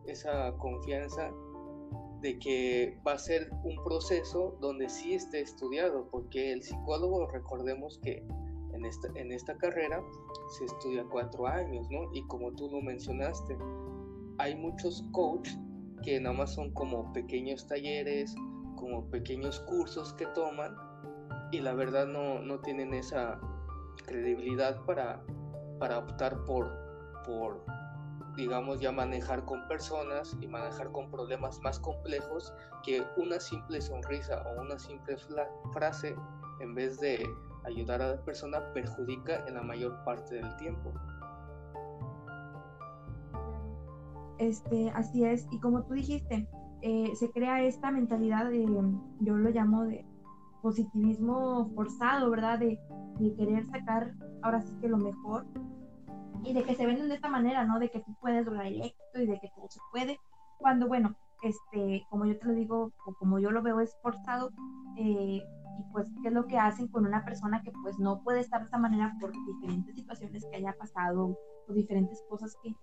esa 0.07 0.53
confianza 0.59 1.31
de 2.21 2.39
que 2.39 2.99
va 3.07 3.13
a 3.13 3.19
ser 3.19 3.51
un 3.65 3.77
proceso 3.85 4.57
donde 4.61 4.89
sí 4.89 5.15
esté 5.15 5.41
estudiado, 5.41 6.09
porque 6.11 6.53
el 6.53 6.63
psicólogo, 6.63 7.27
recordemos 7.29 7.99
que 8.03 8.27
en 8.73 8.85
esta, 8.85 9.09
en 9.15 9.33
esta 9.33 9.57
carrera 9.57 10.03
se 10.59 10.65
estudia 10.65 11.05
cuatro 11.11 11.47
años, 11.47 11.89
¿no? 11.91 12.13
Y 12.13 12.27
como 12.27 12.53
tú 12.53 12.69
lo 12.71 12.81
mencionaste, 12.81 13.57
hay 14.39 14.55
muchos 14.55 15.05
coaches 15.13 15.59
que 16.03 16.21
nada 16.21 16.37
más 16.37 16.55
son 16.55 16.73
como 16.73 17.13
pequeños 17.13 17.67
talleres, 17.67 18.35
como 18.77 19.09
pequeños 19.11 19.61
cursos 19.61 20.13
que 20.15 20.27
toman 20.27 20.75
y 21.53 21.61
la 21.61 21.75
verdad 21.75 22.07
no, 22.07 22.41
no 22.41 22.61
tienen 22.61 22.93
esa 22.93 23.41
credibilidad 24.05 24.85
para, 24.85 25.23
para 25.79 25.99
optar 25.99 26.45
por, 26.45 26.71
por 27.25 27.65
digamos, 28.37 28.81
ya 28.81 28.93
manejar 28.93 29.45
con 29.45 29.67
personas 29.67 30.37
y 30.41 30.47
manejar 30.47 30.93
con 30.93 31.11
problemas 31.11 31.61
más 31.63 31.81
complejos 31.81 32.53
que 32.85 33.03
una 33.17 33.41
simple 33.41 33.81
sonrisa 33.81 34.45
o 34.47 34.61
una 34.61 34.79
simple 34.79 35.17
frase, 35.73 36.15
en 36.61 36.75
vez 36.75 37.01
de 37.01 37.27
ayudar 37.65 38.03
a 38.03 38.09
la 38.09 38.25
persona, 38.25 38.61
perjudica 38.75 39.45
en 39.47 39.55
la 39.55 39.63
mayor 39.63 40.05
parte 40.05 40.37
del 40.37 40.57
tiempo. 40.57 40.93
Este, 44.39 44.91
así 44.91 45.25
es, 45.25 45.49
y 45.51 45.59
como 45.61 45.83
tú 45.85 45.95
dijiste, 45.95 46.47
eh, 46.83 47.11
se 47.17 47.31
crea 47.31 47.63
esta 47.63 47.91
mentalidad 47.91 48.51
de, 48.51 48.67
yo 49.21 49.35
lo 49.35 49.51
llamo 49.51 49.85
de 49.85 50.05
positivismo 50.61 51.71
forzado, 51.75 52.31
¿verdad? 52.31 52.59
De, 52.59 52.79
de 53.19 53.35
querer 53.35 53.65
sacar 53.67 54.13
ahora 54.43 54.61
sí 54.61 54.75
que 54.81 54.89
lo 54.89 54.99
mejor 54.99 55.47
y 56.47 56.53
de 56.53 56.63
que 56.63 56.77
se 56.77 56.87
venden 56.87 57.09
de 57.09 57.17
esta 57.17 57.29
manera, 57.29 57.65
¿no? 57.65 57.79
De 57.79 57.91
que 57.91 58.01
tú 58.01 58.15
puedes 58.21 58.45
lograr 58.47 58.67
el 58.67 58.81
éxito 58.81 59.21
y 59.21 59.27
de 59.27 59.41
que 59.41 59.51
todo 59.55 59.67
se 59.69 59.81
puede, 59.91 60.19
cuando, 60.59 60.87
bueno, 60.87 61.17
este, 61.43 62.07
como 62.09 62.25
yo 62.27 62.39
te 62.39 62.47
lo 62.47 62.55
digo, 62.55 62.93
o 63.05 63.15
como 63.15 63.39
yo 63.39 63.51
lo 63.51 63.63
veo, 63.63 63.81
es 63.81 63.97
forzado, 64.03 64.51
eh, 64.97 65.43
y 65.79 65.93
pues, 65.93 66.09
¿qué 66.23 66.29
es 66.29 66.35
lo 66.35 66.47
que 66.47 66.59
hacen 66.59 66.89
con 66.89 67.05
una 67.05 67.25
persona 67.25 67.63
que 67.63 67.73
pues 67.83 67.99
no 67.99 68.23
puede 68.23 68.41
estar 68.41 68.61
de 68.61 68.67
esta 68.67 68.79
manera 68.79 69.15
por 69.21 69.33
diferentes 69.33 69.95
situaciones 69.95 70.47
que 70.47 70.57
haya 70.57 70.75
pasado, 70.79 71.37
o 71.69 71.73
diferentes 71.73 72.23
cosas 72.29 72.57
que, 72.63 72.75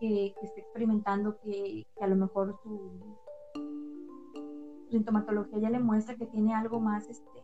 que, 0.00 0.34
esté 0.42 0.60
experimentando, 0.60 1.38
que, 1.40 1.86
a 2.00 2.06
lo 2.06 2.16
mejor 2.16 2.58
su, 2.62 3.16
sintomatología 4.90 5.58
ya 5.58 5.70
le 5.70 5.78
muestra 5.78 6.16
que 6.16 6.26
tiene 6.26 6.54
algo 6.54 6.80
más, 6.80 7.08
este, 7.08 7.42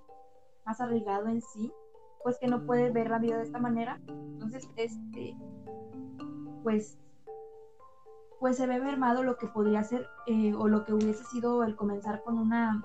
más 0.67 0.81
arraigado 0.81 1.29
en 1.29 1.41
sí, 1.41 1.73
pues 2.23 2.39
que 2.39 2.49
no 2.49 2.65
puede 2.65 2.91
ver 2.91 3.11
la 3.11 3.19
vida 3.19 3.37
de 3.37 3.45
esta 3.45 3.59
manera. 3.59 4.01
Entonces, 4.07 4.69
este, 4.77 5.37
pues, 6.63 6.99
pues 8.41 8.57
se 8.57 8.67
ve 8.67 8.81
mermado 8.81 9.23
lo 9.23 9.37
que 9.37 9.47
podría 9.49 9.83
ser 9.83 10.07
eh, 10.27 10.55
o 10.55 10.69
lo 10.69 10.85
que 10.85 10.93
hubiese 10.93 11.25
sido 11.25 11.65
el 11.65 11.77
comenzar 11.77 12.23
con 12.23 12.39
una, 12.39 12.85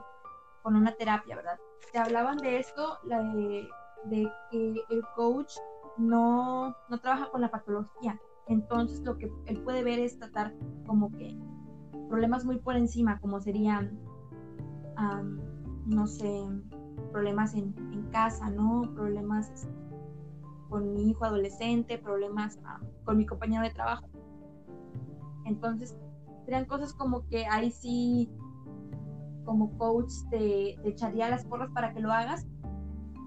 con 0.61 0.75
una 0.75 0.93
terapia, 0.93 1.35
¿verdad? 1.35 1.59
Te 1.91 1.99
hablaban 1.99 2.37
de 2.37 2.59
esto, 2.59 2.97
de, 3.03 3.67
de 4.05 4.31
que 4.49 4.83
el 4.89 5.03
coach 5.15 5.53
no, 5.97 6.75
no 6.89 6.99
trabaja 6.99 7.29
con 7.29 7.41
la 7.41 7.51
patología. 7.51 8.19
Entonces 8.47 9.01
lo 9.01 9.17
que 9.17 9.31
él 9.45 9.61
puede 9.63 9.83
ver 9.83 9.99
es 9.99 10.17
tratar 10.17 10.53
como 10.85 11.11
que 11.11 11.37
problemas 12.09 12.45
muy 12.45 12.59
por 12.59 12.75
encima, 12.75 13.19
como 13.19 13.39
serían, 13.39 13.99
no 15.85 16.07
sé, 16.07 16.45
problemas 17.13 17.53
en, 17.53 17.73
casa, 18.11 18.49
¿no? 18.49 18.81
Problemas 18.93 19.49
este, 19.49 19.73
con 20.69 20.93
mi 20.93 21.09
hijo 21.09 21.25
adolescente, 21.25 21.97
problemas 21.97 22.59
con 23.05 23.17
mi 23.17 23.25
compañero 23.25 23.63
de 23.63 23.71
trabajo. 23.71 24.07
Entonces, 25.45 25.95
serían 26.45 26.65
cosas 26.65 26.93
como 26.93 27.27
que 27.27 27.45
ahí 27.47 27.71
sí, 27.71 28.29
como 29.45 29.75
coach, 29.77 30.11
te, 30.29 30.71
echaría 30.87 31.29
las 31.29 31.45
porras 31.45 31.69
para 31.71 31.93
que 31.93 32.01
lo 32.01 32.11
hagas, 32.11 32.45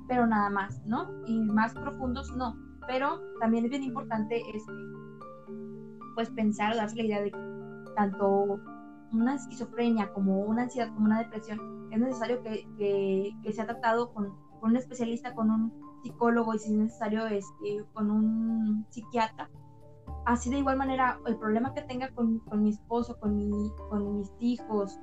pero 0.07 0.26
nada 0.26 0.50
más, 0.50 0.85
¿no? 0.87 1.09
Y 1.26 1.40
más 1.40 1.75
profundos 1.75 2.37
no. 2.37 2.55
Pero 2.87 3.21
también 3.40 3.64
es 3.64 3.71
bien 3.71 3.83
importante 3.83 4.40
este, 4.55 4.73
pues 6.14 6.31
pensar 6.31 6.76
darse 6.76 6.97
la 6.97 7.02
idea 7.02 7.23
de 7.23 7.31
que 7.33 7.93
tanto 7.97 8.61
una 9.12 9.35
esquizofrenia 9.35 10.12
como 10.12 10.40
una 10.40 10.62
ansiedad 10.62 10.93
como 10.95 11.07
una 11.07 11.19
depresión 11.19 11.75
es 11.90 11.99
necesario 11.99 12.43
que, 12.43 12.66
que, 12.76 13.52
sea 13.52 13.66
tratado 13.66 14.12
con, 14.12 14.35
con, 14.61 14.71
un 14.71 14.76
especialista, 14.76 15.35
con 15.35 15.50
un 15.50 15.73
psicólogo 16.02 16.55
y 16.55 16.59
si 16.59 16.73
es 16.73 16.78
necesario 16.78 17.26
este, 17.26 17.85
con 17.93 18.11
un 18.11 18.87
psiquiatra. 18.90 19.50
Así 20.25 20.50
de 20.50 20.59
igual 20.59 20.76
manera, 20.76 21.21
el 21.26 21.37
problema 21.37 21.73
que 21.75 21.83
tenga 21.83 22.11
con, 22.11 22.40
con 22.40 22.62
mi 22.62 22.71
esposo, 22.71 23.19
con, 23.21 23.37
mi, 23.37 23.71
con 23.88 24.19
mis 24.19 24.33
hijos, 24.40 24.99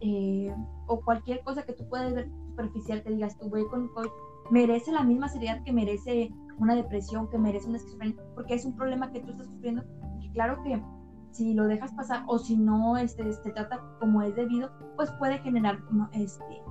eh, 0.00 0.54
o 0.86 1.00
cualquier 1.00 1.42
cosa 1.42 1.64
que 1.64 1.72
tú 1.72 1.88
puedas 1.88 2.14
ver 2.14 2.30
superficial, 2.48 3.02
te 3.02 3.10
digas, 3.10 3.38
tú 3.38 3.48
voy 3.48 3.66
con 3.68 3.88
coach, 3.88 4.10
merece 4.50 4.92
la 4.92 5.02
misma 5.02 5.28
seriedad 5.28 5.62
que 5.64 5.72
merece 5.72 6.30
una 6.58 6.74
depresión, 6.74 7.28
que 7.30 7.38
merece 7.38 7.68
una 7.68 7.78
esquizofrenia, 7.78 8.16
porque 8.34 8.54
es 8.54 8.64
un 8.64 8.76
problema 8.76 9.10
que 9.10 9.20
tú 9.20 9.30
estás 9.30 9.46
sufriendo. 9.46 9.84
Y 10.20 10.30
claro 10.30 10.62
que 10.62 10.82
si 11.32 11.54
lo 11.54 11.66
dejas 11.66 11.92
pasar 11.92 12.24
o 12.26 12.38
si 12.38 12.56
no 12.56 12.96
este, 12.96 13.32
se 13.32 13.50
trata 13.52 13.80
como 14.00 14.22
es 14.22 14.34
debido, 14.34 14.70
pues 14.96 15.10
puede 15.12 15.38
generar 15.38 15.80
este, 16.12 16.62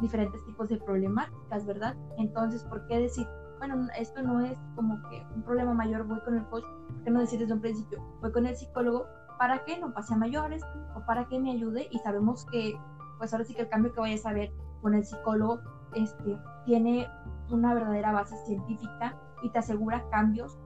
diferentes 0.00 0.44
tipos 0.44 0.68
de 0.68 0.78
problemáticas, 0.78 1.66
¿verdad? 1.66 1.96
Entonces, 2.16 2.64
¿por 2.64 2.86
qué 2.86 2.98
decir, 2.98 3.26
bueno, 3.58 3.88
esto 3.98 4.22
no 4.22 4.40
es 4.40 4.58
como 4.74 5.00
que 5.08 5.24
un 5.34 5.42
problema 5.42 5.74
mayor, 5.74 6.04
voy 6.04 6.20
con 6.20 6.36
el 6.36 6.46
coach? 6.46 6.64
¿Por 6.64 7.04
qué 7.04 7.10
no 7.10 7.20
decir 7.20 7.40
desde 7.40 7.54
un 7.54 7.60
principio, 7.60 8.02
voy 8.20 8.32
con 8.32 8.46
el 8.46 8.56
psicólogo 8.56 9.06
para 9.38 9.64
que 9.64 9.78
no 9.78 9.92
pase 9.92 10.14
a 10.14 10.16
mayores 10.16 10.62
o 10.94 11.04
para 11.06 11.28
que 11.28 11.38
me 11.38 11.52
ayude? 11.52 11.88
Y 11.90 11.98
sabemos 11.98 12.46
que, 12.46 12.78
pues 13.18 13.32
ahora 13.32 13.44
sí 13.44 13.54
que 13.54 13.62
el 13.62 13.68
cambio 13.68 13.92
que 13.92 14.00
vayas 14.00 14.26
a 14.26 14.32
ver 14.32 14.52
con 14.82 14.94
el 14.94 15.04
psicólogo 15.04 15.60
este, 15.94 16.38
tiene 16.64 17.08
una 17.50 17.74
verdadera 17.74 18.12
base 18.12 18.36
científica 18.46 19.16
y 19.42 19.50
te 19.50 19.58
asegura 19.58 20.08
cambios 20.10 20.58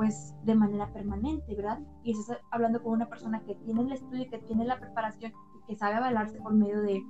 pues 0.00 0.34
de 0.44 0.54
manera 0.54 0.90
permanente, 0.94 1.54
¿verdad? 1.54 1.78
Y 2.02 2.12
estás 2.12 2.38
hablando 2.52 2.82
con 2.82 2.94
una 2.94 3.10
persona 3.10 3.38
que 3.44 3.54
tiene 3.56 3.82
el 3.82 3.92
estudio, 3.92 4.30
que 4.30 4.38
tiene 4.38 4.64
la 4.64 4.80
preparación 4.80 5.30
que 5.68 5.76
sabe 5.76 5.96
avalarse 5.96 6.38
por 6.38 6.54
medio 6.54 6.80
de, 6.80 7.02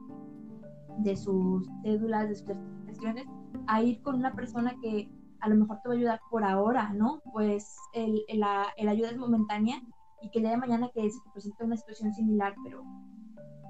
de 0.99 1.17
sus 1.17 1.69
cédulas, 1.85 2.29
de 2.29 2.35
sus 2.35 2.49
certificaciones, 2.49 3.27
a 3.69 3.81
ir 3.81 4.03
con 4.03 4.17
una 4.17 4.35
persona 4.35 4.75
que 4.83 5.09
a 5.39 5.49
lo 5.49 5.55
mejor 5.55 5.79
te 5.81 5.89
va 5.89 5.95
a 5.95 5.99
ayudar 5.99 6.21
por 6.33 6.43
ahora, 6.43 6.93
¿no? 6.93 7.21
Pues 7.33 7.77
el, 7.93 8.25
la, 8.35 8.67
ayuda 8.77 9.11
es 9.11 9.19
momentánea 9.19 9.81
y 10.21 10.29
que 10.31 10.41
el 10.41 10.47
día 10.47 10.51
de 10.51 10.57
mañana 10.57 10.91
que 10.93 11.09
se 11.09 11.21
te 11.21 11.31
presente 11.31 11.63
una 11.63 11.77
situación 11.77 12.13
similar, 12.13 12.57
pero 12.65 12.83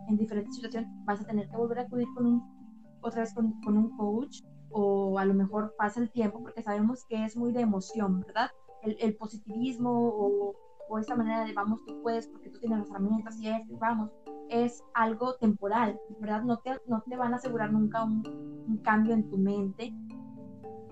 en 0.09 0.17
diferentes 0.17 0.55
situaciones, 0.55 0.89
vas 1.05 1.21
a 1.21 1.27
tener 1.27 1.47
que 1.50 1.59
volver 1.59 1.81
a 1.81 1.83
acudir 1.83 2.09
con 2.15 2.25
un, 2.25 2.97
otra 3.03 3.21
vez 3.21 3.35
con, 3.35 3.61
con 3.61 3.77
un 3.77 3.95
coach 3.99 4.41
o 4.71 5.19
a 5.19 5.27
lo 5.27 5.35
mejor 5.35 5.75
pasa 5.77 6.00
el 6.00 6.11
tiempo 6.11 6.41
porque 6.41 6.62
sabemos 6.62 7.05
que 7.07 7.23
es 7.23 7.37
muy 7.37 7.53
de 7.53 7.61
emoción, 7.61 8.21
¿verdad? 8.21 8.50
El, 8.83 9.15
positivismo 9.17 9.91
o, 9.91 10.55
o, 10.89 10.99
esa 10.99 11.15
manera 11.15 11.45
de 11.45 11.53
vamos, 11.53 11.81
tú 11.87 12.01
puedes 12.03 12.29
porque 12.29 12.51
tú 12.51 12.59
tienes 12.61 12.79
las 12.79 12.91
herramientas 12.91 13.39
y 13.41 13.49
es, 13.49 13.63
vamos, 13.79 14.11
es 14.49 14.83
algo 14.95 15.35
temporal, 15.37 16.01
¿verdad? 16.19 16.43
No 16.43 16.59
te, 16.59 16.81
no 16.87 17.03
te 17.03 17.17
van 17.17 17.33
a 17.33 17.37
asegurar 17.37 17.73
nunca 17.73 18.03
un, 18.03 18.81
cambio 18.83 19.15
en 19.15 19.29
tu 19.29 19.37
mente, 19.37 19.93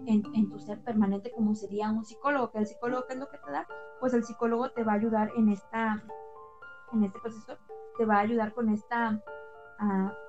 en, 0.07 0.23
en, 0.35 0.49
tu 0.51 0.59
ser 0.59 0.83
permanente 0.83 1.31
como 1.31 1.55
sería 1.55 1.91
un 1.91 2.05
psicólogo, 2.05 2.51
que 2.51 2.59
el 2.59 2.67
psicólogo, 2.67 3.07
¿qué 3.07 3.15
es 3.15 3.19
lo 3.19 3.31
que 3.31 3.39
te 3.39 3.51
da? 3.51 3.67
Pues 4.01 4.13
el 4.13 4.25
psicólogo 4.25 4.71
te 4.73 4.85
va 4.85 4.93
a 4.93 4.97
ayudar 4.97 5.31
en 5.37 5.49
esta, 5.49 6.05
en 6.93 7.05
este 7.05 7.19
proceso, 7.21 7.57
te 7.97 8.05
va 8.05 8.17
a 8.17 8.21
ayudar 8.21 8.53
con 8.55 8.69
esta... 8.69 9.23
Uh, 9.81 10.29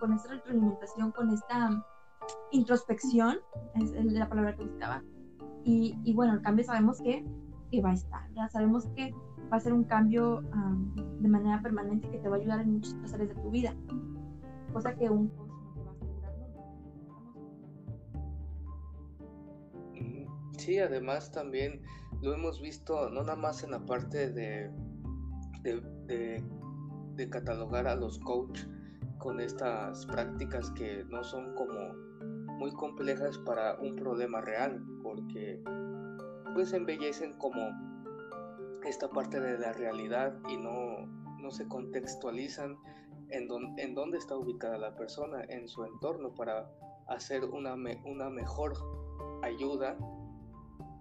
con 0.00 0.12
esta 0.12 0.30
retroalimentación, 0.30 1.12
con 1.12 1.30
esta 1.30 1.70
introspección, 2.50 3.38
es 3.74 3.92
la 3.92 4.28
palabra 4.28 4.56
que 4.56 4.64
buscaba. 4.64 5.02
Y, 5.64 6.12
bueno, 6.12 6.34
el 6.34 6.42
cambio 6.42 6.64
sabemos 6.64 7.00
que, 7.00 7.24
que, 7.70 7.80
va 7.80 7.90
a 7.90 7.94
estar, 7.94 8.30
ya 8.34 8.48
sabemos 8.48 8.86
que 8.94 9.14
va 9.50 9.56
a 9.56 9.60
ser 9.60 9.72
un 9.72 9.84
cambio 9.84 10.42
de 11.20 11.28
manera 11.28 11.62
permanente 11.62 12.10
que 12.10 12.18
te 12.18 12.28
va 12.28 12.36
a 12.36 12.38
ayudar 12.38 12.60
en 12.60 12.74
muchas 12.74 13.14
áreas 13.14 13.30
de 13.30 13.34
tu 13.34 13.50
vida, 13.50 13.74
cosa 14.72 14.94
que 14.94 15.08
un 15.08 15.28
coach 15.28 15.48
no 15.76 15.94
te 15.94 16.06
va 16.20 16.28
a 19.96 20.02
mm, 20.02 20.26
Sí, 20.58 20.78
además 20.78 21.32
también 21.32 21.80
lo 22.20 22.34
hemos 22.34 22.60
visto 22.60 23.08
no 23.10 23.22
nada 23.22 23.36
más 23.36 23.62
en 23.64 23.70
la 23.70 23.84
parte 23.84 24.30
de, 24.30 24.70
de, 25.62 27.30
catalogar 27.30 27.86
a 27.86 27.94
los 27.94 28.18
coaches 28.18 28.68
con 29.18 29.40
estas 29.40 30.04
prácticas 30.06 30.70
que 30.72 31.04
no 31.08 31.24
son 31.24 31.54
como 31.54 31.94
muy 32.58 32.72
complejas 32.72 33.38
para 33.38 33.78
un 33.80 33.96
problema 33.96 34.40
real, 34.40 34.82
porque 35.02 35.62
pues 36.54 36.72
embellecen 36.72 37.36
como 37.38 37.60
esta 38.84 39.08
parte 39.08 39.40
de 39.40 39.58
la 39.58 39.72
realidad 39.72 40.38
y 40.48 40.56
no, 40.56 41.06
no 41.40 41.50
se 41.50 41.66
contextualizan 41.66 42.76
en, 43.30 43.48
en 43.78 43.94
dónde 43.94 44.18
está 44.18 44.36
ubicada 44.36 44.78
la 44.78 44.94
persona, 44.94 45.42
en 45.48 45.68
su 45.68 45.84
entorno, 45.84 46.34
para 46.34 46.70
hacer 47.08 47.44
una, 47.44 47.74
una 48.04 48.30
mejor 48.30 48.74
ayuda. 49.42 49.96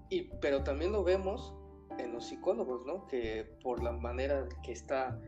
Y, 0.09 0.23
pero 0.41 0.63
también 0.63 0.91
lo 0.91 1.03
vemos 1.03 1.53
en 1.97 2.13
los 2.13 2.25
psicólogos, 2.25 2.85
¿no? 2.85 3.07
Que 3.07 3.45
por 3.63 3.83
la 3.83 3.91
manera 3.91 4.47
que 4.63 4.71
está 4.71 5.19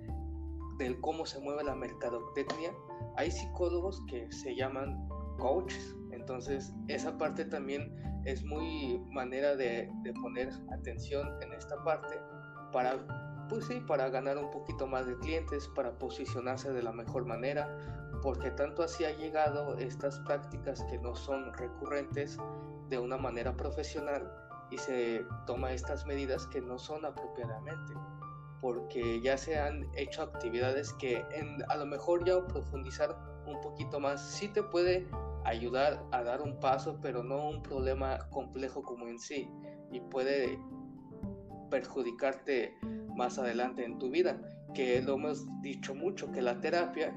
del 0.77 0.99
cómo 1.01 1.25
se 1.25 1.39
mueve 1.39 1.63
la 1.63 1.75
mercadotecnia, 1.75 2.73
hay 3.15 3.31
psicólogos 3.31 4.01
que 4.07 4.31
se 4.31 4.55
llaman 4.55 5.07
coaches. 5.37 5.95
Entonces, 6.25 6.73
esa 6.87 7.15
parte 7.19 7.45
también 7.45 7.95
es 8.25 8.43
muy 8.43 8.97
manera 9.11 9.55
de, 9.55 9.87
poner 10.23 10.49
atención 10.73 11.29
en 11.43 11.53
esta 11.53 11.83
parte 11.83 12.19
para, 12.71 12.97
pues 13.47 13.65
sí, 13.65 13.79
para 13.79 14.09
ganar 14.09 14.39
un 14.39 14.49
poquito 14.49 14.87
más 14.87 15.05
de 15.05 15.15
clientes, 15.19 15.67
para 15.75 15.91
posicionarse 15.99 16.73
de 16.73 16.81
la 16.81 16.91
mejor 16.91 17.27
manera, 17.27 17.77
porque 18.23 18.49
tanto 18.49 18.81
así 18.81 19.05
ha 19.05 19.15
llegado 19.15 19.77
estas 19.77 20.19
prácticas 20.21 20.83
que 20.85 20.97
no 20.97 21.15
son 21.15 21.53
recurrentes 21.53 22.39
de 22.89 22.97
una 22.97 23.17
manera 23.17 23.55
profesional 23.55 24.27
y 24.71 24.79
se 24.79 25.23
toma 25.45 25.73
estas 25.73 26.07
medidas 26.07 26.47
que 26.47 26.59
no 26.59 26.79
son 26.79 27.05
apropiadamente 27.05 27.93
porque 28.61 29.21
ya 29.21 29.37
se 29.37 29.59
han 29.59 29.85
hecho 29.95 30.23
actividades 30.23 30.91
que 30.93 31.23
en, 31.33 31.63
a 31.69 31.75
lo 31.75 31.85
mejor 31.85 32.25
ya 32.25 32.43
profundizar 32.47 33.15
un 33.45 33.61
poquito 33.61 33.99
más 33.99 34.19
sí 34.19 34.47
te 34.47 34.63
puede 34.63 35.07
ayudar 35.45 36.03
a 36.11 36.23
dar 36.23 36.41
un 36.41 36.59
paso, 36.59 36.99
pero 37.01 37.23
no 37.23 37.49
un 37.49 37.61
problema 37.61 38.19
complejo 38.29 38.83
como 38.83 39.07
en 39.07 39.19
sí 39.19 39.49
y 39.91 39.99
puede 39.99 40.59
perjudicarte 41.69 42.77
más 43.15 43.37
adelante 43.39 43.85
en 43.85 43.97
tu 43.97 44.09
vida, 44.09 44.39
que 44.73 45.01
lo 45.01 45.13
hemos 45.13 45.45
dicho 45.61 45.95
mucho, 45.95 46.31
que 46.31 46.41
la 46.41 46.59
terapia, 46.59 47.15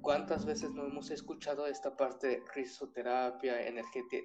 ¿cuántas 0.00 0.44
veces 0.44 0.72
no 0.72 0.84
hemos 0.84 1.10
escuchado 1.10 1.66
esta 1.66 1.96
parte 1.96 2.26
de 2.26 2.42
risoterapia, 2.54 3.56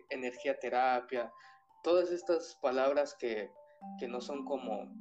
energía, 0.09 0.59
terapia, 0.59 1.31
todas 1.83 2.11
estas 2.11 2.57
palabras 2.61 3.15
que, 3.19 3.51
que 3.99 4.07
no 4.07 4.21
son 4.21 4.45
como 4.45 4.91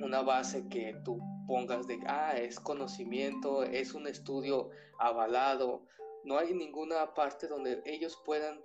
una 0.00 0.22
base 0.22 0.68
que 0.68 0.94
tú 1.04 1.18
pongas 1.46 1.86
de, 1.86 1.98
ah, 2.06 2.34
es 2.36 2.60
conocimiento, 2.60 3.64
es 3.64 3.94
un 3.94 4.06
estudio 4.06 4.70
avalado. 4.98 5.86
No 6.24 6.38
hay 6.38 6.54
ninguna 6.54 7.14
parte 7.14 7.46
donde 7.46 7.82
ellos 7.84 8.20
puedan 8.24 8.62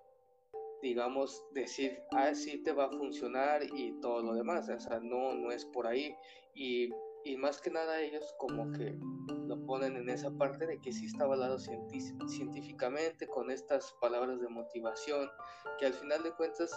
digamos, 0.82 1.44
decir, 1.52 2.00
ah, 2.12 2.34
sí 2.34 2.64
te 2.64 2.72
va 2.72 2.86
a 2.86 2.90
funcionar 2.90 3.62
y 3.64 4.00
todo 4.00 4.22
lo 4.22 4.34
demás. 4.34 4.70
O 4.70 4.80
sea, 4.80 5.00
no, 5.00 5.34
no 5.34 5.52
es 5.52 5.66
por 5.66 5.88
ahí. 5.88 6.16
Y, 6.54 6.90
y 7.24 7.38
más 7.38 7.60
que 7.62 7.70
nada 7.70 8.00
ellos 8.00 8.34
como 8.38 8.72
que 8.72 8.98
lo 9.48 9.66
ponen 9.66 9.98
en 9.98 10.10
esa 10.10 10.32
parte 10.32 10.66
de 10.66 10.80
que 10.80 10.92
sí 10.92 11.06
está 11.06 11.26
avalado 11.26 11.58
científicamente 11.60 13.28
con 13.28 13.52
estas 13.52 13.94
palabras 14.00 14.40
de 14.40 14.48
motivación, 14.48 15.30
que 15.80 15.88
al 15.88 15.94
final 15.94 16.24
de 16.24 16.32
cuentas 16.32 16.72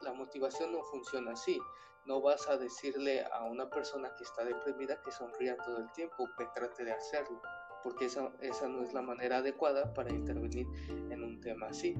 la, 0.00 0.12
motivación 0.12 0.72
no 0.72 0.82
funciona 0.84 1.32
así. 1.32 1.58
No 2.06 2.22
vas 2.22 2.48
a 2.48 2.56
decirle 2.56 3.24
a 3.32 3.44
una 3.44 3.68
persona 3.68 4.14
que 4.16 4.24
está 4.24 4.42
deprimida 4.44 5.02
que 5.02 5.12
sonría 5.12 5.56
todo 5.58 5.78
el 5.78 5.92
tiempo, 5.92 6.26
trate 6.54 6.84
de 6.84 6.92
hacerlo, 6.92 7.42
porque 7.82 8.06
esa, 8.06 8.32
esa 8.40 8.68
no 8.68 8.82
es 8.82 8.92
la 8.92 9.02
manera 9.02 9.38
adecuada 9.38 9.92
para 9.94 10.12
intervenir 10.12 10.66
en 11.10 11.22
un 11.22 11.40
tema 11.40 11.68
así. 11.68 11.94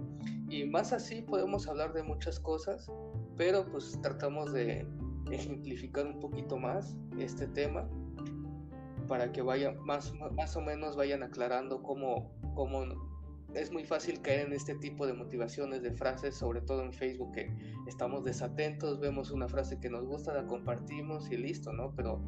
Y 0.49 0.64
más 0.64 0.92
así 0.92 1.23
podemos 1.23 1.68
hablar 1.68 1.92
de 1.92 2.02
muchas 2.02 2.40
cosas, 2.40 2.90
pero 3.37 3.64
pues 3.70 3.99
tratamos 4.02 4.52
de 4.52 4.87
ejemplificar 5.30 6.06
un 6.06 6.20
poquito 6.20 6.56
más 6.56 6.97
este 7.18 7.47
tema 7.49 7.88
para 9.06 9.32
que 9.32 9.42
vayan 9.42 9.78
más, 9.85 10.12
más 10.32 10.56
o 10.56 10.61
menos 10.61 10.97
vayan 10.97 11.23
aclarando 11.23 11.82
cómo, 11.82 12.30
cómo 12.54 12.85
es 13.54 13.72
muy 13.72 13.84
fácil 13.84 14.20
caer 14.20 14.46
en 14.46 14.52
este 14.52 14.74
tipo 14.74 15.06
de 15.06 15.14
motivaciones 15.14 15.82
de 15.82 15.92
frases, 15.92 16.36
sobre 16.36 16.60
todo 16.60 16.82
en 16.82 16.92
Facebook, 16.92 17.32
que 17.32 17.50
estamos 17.86 18.24
desatentos, 18.24 19.00
vemos 19.00 19.30
una 19.30 19.48
frase 19.48 19.80
que 19.80 19.88
nos 19.88 20.04
gusta, 20.04 20.34
la 20.34 20.46
compartimos 20.46 21.30
y 21.30 21.36
listo, 21.36 21.72
¿no? 21.72 21.94
Pero 21.96 22.22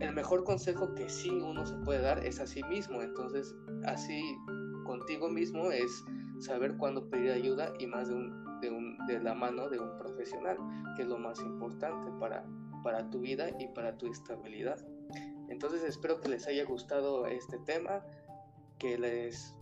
el 0.00 0.12
mejor 0.12 0.44
consejo 0.44 0.94
que 0.94 1.08
sí 1.08 1.30
uno 1.30 1.64
se 1.64 1.76
puede 1.76 2.00
dar 2.00 2.24
es 2.24 2.40
a 2.40 2.46
sí 2.46 2.62
mismo, 2.64 3.02
entonces 3.02 3.54
así 3.84 4.36
contigo 4.84 5.28
mismo 5.28 5.70
es 5.70 6.04
saber 6.38 6.76
cuándo 6.76 7.08
pedir 7.08 7.30
ayuda 7.30 7.72
y 7.78 7.86
más 7.86 8.08
de, 8.08 8.14
un, 8.14 8.60
de, 8.60 8.70
un, 8.70 8.98
de 9.06 9.20
la 9.20 9.34
mano 9.34 9.68
de 9.68 9.78
un 9.78 9.96
profesional, 9.98 10.58
que 10.96 11.02
es 11.02 11.08
lo 11.08 11.18
más 11.18 11.40
importante 11.40 12.10
para, 12.18 12.44
para 12.82 13.08
tu 13.10 13.20
vida 13.20 13.50
y 13.58 13.68
para 13.68 13.96
tu 13.96 14.06
estabilidad. 14.06 14.84
Entonces 15.48 15.82
espero 15.84 16.20
que 16.20 16.28
les 16.28 16.46
haya 16.46 16.64
gustado 16.64 17.26
este 17.26 17.58
tema, 17.58 18.04
que 18.78 18.98
les, 18.98 19.54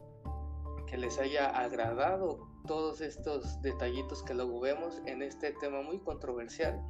que 0.94 1.00
les 1.00 1.18
haya 1.18 1.50
agradado 1.50 2.46
todos 2.68 3.00
estos 3.00 3.60
detallitos 3.62 4.22
que 4.22 4.32
luego 4.32 4.60
vemos 4.60 5.02
en 5.06 5.22
este 5.22 5.50
tema 5.54 5.82
muy 5.82 5.98
controversial. 5.98 6.80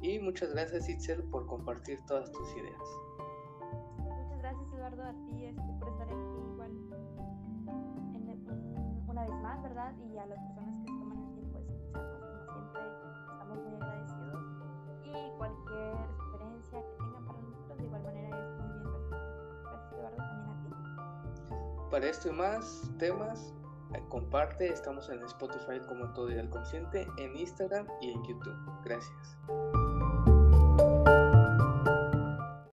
Y 0.00 0.18
muchas 0.20 0.54
gracias 0.54 0.88
Itzel 0.88 1.22
por 1.24 1.46
compartir 1.46 2.00
todas 2.06 2.32
tus 2.32 2.50
ideas. 2.56 2.80
Muchas 3.98 4.38
gracias 4.38 4.72
Eduardo 4.72 5.02
a 5.02 5.12
ti 5.26 5.44
este, 5.44 5.62
por 5.78 5.88
estar 5.90 6.08
aquí 6.08 6.38
igual 6.50 6.72
una 9.06 9.22
vez 9.26 9.34
más, 9.42 9.62
¿verdad? 9.62 9.92
Y 9.98 10.16
a 10.16 10.24
las 10.24 10.38
personas 10.38 10.78
que 10.78 10.86
toman 10.86 11.18
el 11.18 11.34
tiempo 11.34 11.58
de 11.58 11.64
escucharnos, 11.66 12.46
como 12.46 12.72
siempre, 12.72 13.10
estamos 13.32 13.58
muy 13.64 13.74
agradecidos. 13.74 14.44
Y 15.04 15.36
cualquier 15.36 16.21
Para 21.92 22.08
esto 22.08 22.30
y 22.30 22.32
más 22.32 22.90
temas, 22.98 23.52
eh, 23.94 24.02
comparte, 24.08 24.66
estamos 24.66 25.10
en 25.10 25.22
Spotify 25.24 25.78
como 25.86 26.10
Todo 26.14 26.30
Ideal 26.30 26.48
Consciente, 26.48 27.06
en 27.18 27.36
Instagram 27.36 27.86
y 28.00 28.12
en 28.12 28.24
YouTube. 28.24 28.56
Gracias. 28.82 29.36